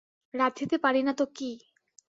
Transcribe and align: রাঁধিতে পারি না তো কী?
রাঁধিতে 0.33 0.75
পারি 0.77 1.01
না 1.03 1.13
তো 1.13 1.25
কী? 1.35 1.51